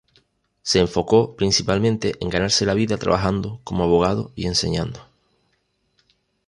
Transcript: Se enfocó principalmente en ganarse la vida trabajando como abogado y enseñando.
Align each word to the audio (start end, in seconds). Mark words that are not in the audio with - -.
Se 0.63 0.79
enfocó 0.79 1.35
principalmente 1.35 2.15
en 2.21 2.29
ganarse 2.29 2.65
la 2.65 2.73
vida 2.73 2.97
trabajando 2.97 3.59
como 3.63 3.83
abogado 3.83 4.31
y 4.35 4.47
enseñando. 4.47 4.99